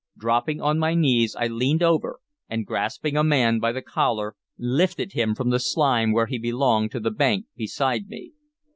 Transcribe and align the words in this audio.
Dropping 0.17 0.59
on 0.59 0.79
my 0.79 0.95
knees 0.95 1.35
I 1.39 1.45
leaned 1.45 1.83
over, 1.83 2.19
and, 2.49 2.65
grasping 2.65 3.15
a 3.15 3.23
man 3.23 3.59
by 3.59 3.71
the 3.71 3.83
collar, 3.83 4.35
lifted 4.57 5.11
him 5.13 5.35
from 5.35 5.51
the 5.51 5.59
slime 5.59 6.11
where 6.11 6.25
he 6.25 6.39
belonged 6.39 6.89
to 6.93 6.99
the 6.99 7.11
bank 7.11 7.45
beside 7.55 8.07
me. 8.07 8.31